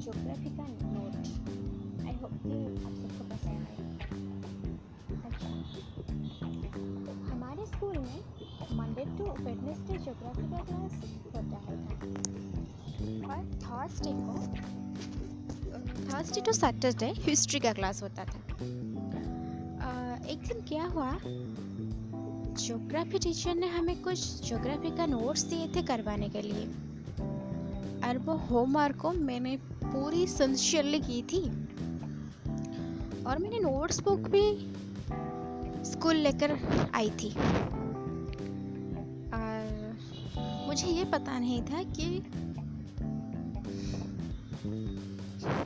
[0.00, 1.16] Geography का note
[2.06, 3.90] I hope कि आप सबको पसंद आए
[5.16, 5.48] अच्छा
[7.32, 8.24] हमारे स्कूल में
[8.76, 10.92] मंडे टू वेडनेसडे ज्योग्राफी का क्लास
[11.36, 11.96] होता है। था
[13.28, 14.46] और थर्सडे को
[16.12, 21.18] थर्सडे टू सैटरडे हिस्ट्री का क्लास होता था। अ, एक दिन क्या हुआ?
[22.66, 26.74] ज्योग्राफी टीचर ने हमें कुछ ज्योग्राफी का नोट्स दिए थे करवाने के लिए।
[28.08, 29.58] और वो होमवर्क को मैंने
[29.90, 31.42] पूरी सिंसियरली की थी।
[33.24, 34.44] और मैंने नोट्स बुक भी
[35.90, 36.58] स्कूल लेकर
[36.94, 37.30] आई थी।
[39.32, 39.96] और
[40.66, 42.06] मुझे ये पता नहीं था कि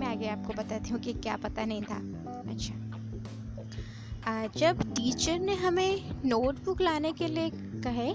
[0.00, 1.96] मैं आगे आपको बताती हूँ कि क्या पता नहीं था।
[2.50, 2.74] अच्छा।
[4.32, 8.12] आ, जब टीचर ने हमें नोटबुक लाने के लिए कहे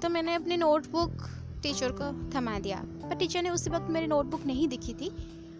[0.00, 1.28] तो मैंने अपनी नोटबुक
[1.62, 5.08] टीचर को थमा दिया। पर टीचर ने उसी वक्त मेरी नोटबुक नहीं दिखी थी।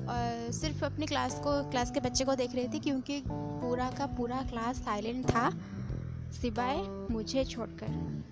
[0.00, 4.06] और सिर्फ़ अपनी क्लास को क्लास के बच्चे को देख रही थी क्योंकि पूरा का
[4.06, 5.50] पूरा क्लास साइलेंट था।
[6.32, 6.76] सिवाय
[7.10, 8.22] मुझे छोड़कर।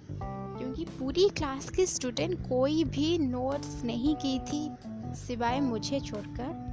[0.58, 4.70] क्योंकि पूरी क्लास की स्टूडेंट कोई भी नोट्स नहीं की थी।
[5.14, 6.72] सिवाय मुझे छोड़कर।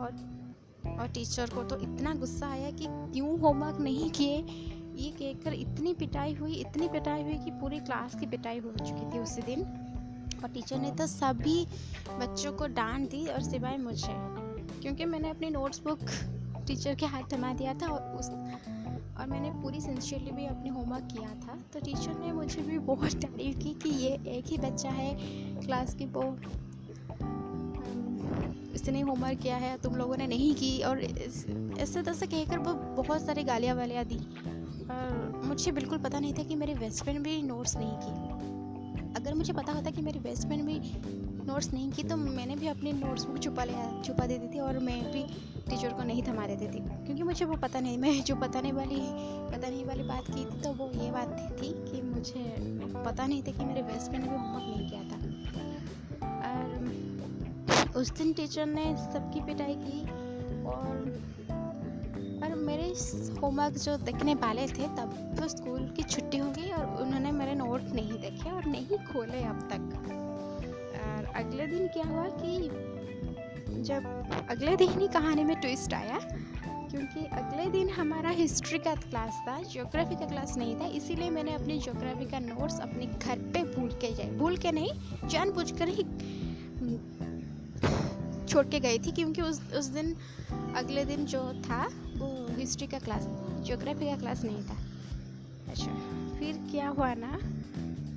[0.00, 0.34] और
[1.00, 4.36] और टीचर को तो इतना गुस्सा आया कि क्यों होमवर्क नहीं किए?
[4.96, 9.14] ये कहकर इतनी पिटाई हुई, इतनी पिटाई हुई कि पूरी क्लास की पिटाई हो चुकी
[9.14, 9.83] थी उसी दिन।
[10.44, 11.66] और टीचर ने तो सभी
[12.10, 14.14] बच्चों को डांट दी और सिवाय मुझे,
[14.82, 16.00] क्योंकि मैंने अपनी नोट्स बुक
[16.66, 21.08] टीचर के हाथ थमा दिया था और उस, और मैंने पूरी सिंसियरली भी अपनी होमवर्क
[21.12, 24.90] किया था। तो टीचर ने मुझे भी बहुत तारीफ़ की कि ये एक ही बच्चा
[24.90, 25.14] है
[25.60, 26.22] क्लास की, वो
[28.74, 33.26] इसने होमवर्क किया है, तुम लोगों ने नहीं की और ऐसे तैसे कहकर वो बहुत
[33.26, 34.18] सारी गालियाँ वालियाँ दी।
[34.90, 38.53] और मुझे बिल्कुल पता नहीं था कि मेरी बेस्ट फ्रेंड भी नोट्स नहीं की।
[39.16, 40.78] अगर मुझे पता होता कि मेरी बेस्ट फ्रेंड भी
[41.46, 44.78] नोट्स नहीं की तो मैंने भी अपनी नोट्स बुक छुपा लिया, छुपा देती थी और
[44.78, 45.22] मैं भी
[45.68, 48.72] टीचर को नहीं थमा देती थी। क्योंकि मुझे वो पता नहीं, मैं जो पता नहीं
[48.72, 49.00] वाली,
[49.52, 52.44] पता नहीं वाली बात की थी तो वो ये बात थी कि मुझे
[53.04, 55.16] पता नहीं था कि मेरे बेस्ट फ्रेंड ने भी होमवर्क नहीं किया था।
[56.44, 60.00] और उस दिन टीचर ने सबकी पिटाई की
[60.64, 61.33] और
[62.94, 67.54] होमवर्क जो देखने वाले थे, तब तो स्कूल की छुट्टी हो गई और उन्होंने मेरे
[67.54, 70.10] नोट नहीं देखे और नहीं खोले अब तक।
[71.04, 72.52] और अगले दिन क्या हुआ कि
[73.82, 74.04] जब
[74.50, 76.18] अगले दिन ही कहानी में ट्विस्ट आया,
[76.90, 81.54] क्योंकि अगले दिन हमारा हिस्ट्री का क्लास था ज्योग्राफी का क्लास नहीं था, इसीलिए मैंने
[81.54, 86.04] अपनी ज्योग्राफी का नोट्स अपने घर पे भूल के जाए भूल के नहीं, जानबूझकर ही
[88.46, 90.16] छोड़ के गई थी, क्योंकि उस उस दिन,
[90.76, 91.86] अगले दिन जो था
[92.64, 93.28] हिस्ट्री का क्लास
[93.66, 94.76] ज्योग्राफी का क्लास नहीं था।
[95.68, 95.92] अच्छा
[96.38, 97.38] फिर क्या हुआ ना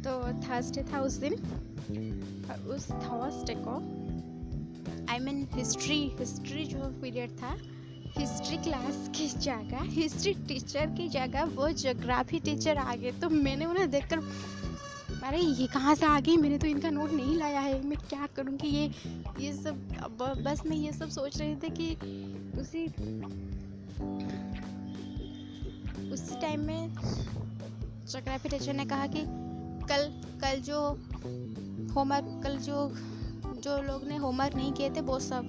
[0.03, 0.11] तो
[0.43, 1.33] थर्सडे था उस दिन
[2.49, 3.75] और उस थर्सडे को
[5.11, 7.55] आई मीन हिस्ट्री हिस्ट्री जो पीरियड था
[8.17, 13.65] हिस्ट्री क्लास की जगह हिस्ट्री टीचर की जगह वो ज्योग्राफी टीचर आ गए। तो मैंने
[13.65, 14.19] उन्हें देखकर,
[15.23, 16.37] अरे ये कहाँ से आ गई?
[16.37, 18.85] मैंने तो इनका नोट नहीं लाया है। मैं क्या करूँगी ये
[19.39, 19.75] ये सब
[20.45, 21.87] बस मैं ये सब सोच रही थी कि
[22.59, 22.87] उसी
[26.13, 26.95] उसी टाइम में
[28.09, 29.23] ज्योग्राफी टीचर ने कहा कि
[29.89, 30.07] कल
[30.41, 30.79] कल जो
[31.95, 32.89] होमवर्क कल जो
[33.63, 35.45] जो लोग ने होमवर्क नहीं किए थे, वो सब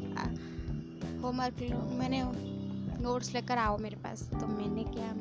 [1.25, 1.57] होमवर्क
[1.99, 2.23] मैंने
[3.03, 5.13] नोट्स लेकर आओ मेरे पास। तो मैंने क्या,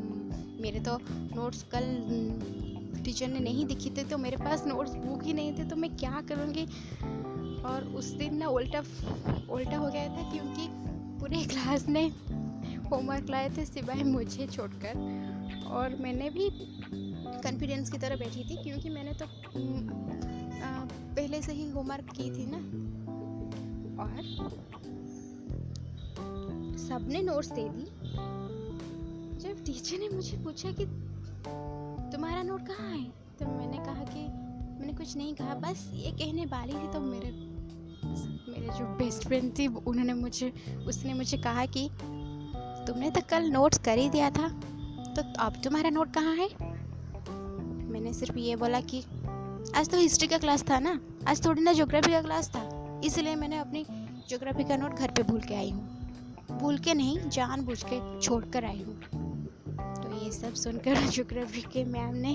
[0.62, 0.98] मेरे तो
[1.36, 5.64] नोट्स कल टीचर ने नहीं दिखी थे तो मेरे पास नोट्स बुक ही नहीं थे
[5.64, 6.66] तो मैं क्या करूँगी?
[7.64, 8.80] और उस दिन ना उल्टा
[9.50, 10.68] उल्टा हो गया था, क्योंकि
[11.20, 12.09] पूरे क्लास ने
[12.92, 14.94] होमवर्क लाए थे सिवाय मुझे छोड़कर।
[15.68, 16.50] और मैंने भी
[17.44, 19.25] कॉन्फिडेंस की तरह बैठी थी क्योंकि मैंने तो
[21.16, 22.58] पहले से ही होमवर्क की थी ना।
[24.03, 24.23] और
[26.78, 27.85] सबने नोट्स दे दी
[29.40, 30.85] जब टीचर ने मुझे पूछा कि,
[32.11, 33.03] तुम्हारा नोट कहाँ है?
[33.40, 34.23] तो मैंने कहा कि,
[34.79, 37.32] मैंने कुछ नहीं कहा, बस ये कहने वाली थी। तो मेरे
[38.50, 40.53] मेरे जो बेस्ट फ्रेंड थी, उन्होंने मुझे,
[40.88, 41.90] उसने मुझे कहा कि
[42.87, 44.47] तुमने तो कल नोट्स कर ही दिया था।
[45.16, 46.49] तो अब तुम्हारा नोट कहाँ है?
[47.91, 49.03] मैंने सिर्फ़ ये बोला कि
[49.75, 50.99] आज तो हिस्ट्री का क्लास था ना?
[51.28, 53.85] आज थोड़ी ना ज्योग्राफी का क्लास था। इसलिए मैंने अपनी
[54.29, 55.97] ज्योग्राफी का नोट घर पे भूल के आई हूँ।
[56.51, 59.01] भूल के नहीं, जानबूझ के छोड़ कर आई हूँ।
[59.78, 62.34] तो ये सब सुनकर ज्योग्राफी के मैम ने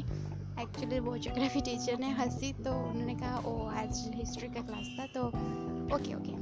[0.62, 5.06] एक्चुअली वो ज्योग्राफी टीचर ने हँसी तो उन्होंने कहा, ओ, आज हिस्ट्री का क्लास था।
[5.06, 5.26] तो
[5.96, 6.32] ओके ओके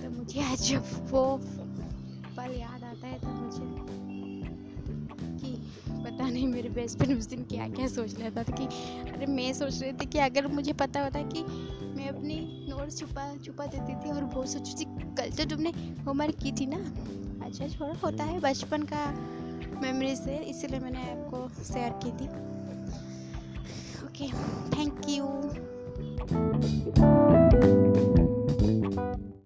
[0.00, 0.74] तो मुझे आज
[1.10, 1.40] वो
[2.36, 2.83] पल याद
[6.54, 8.64] मेरे बेस्ट फ्रेंड उस दिन क्या क्या सोच रहा था कि,
[9.10, 11.40] अरे मैं सोच रही थी कि अगर मुझे पता होता कि
[11.94, 12.36] मैं अपनी
[12.68, 14.84] नोट्स छुपा छुपा देती थी और बहुत सोची थी,
[15.14, 15.70] कल तो तुमने
[16.06, 16.78] होमवर्क की थी ना?
[17.46, 19.02] अच्छा छोड़ा होता है बचपन का
[19.82, 22.26] मेमोरी से इसीलिए मैंने आपको शेयर की थी।
[24.06, 24.26] Okay
[24.76, 25.24] thank you